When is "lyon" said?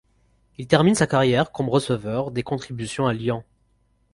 3.13-3.43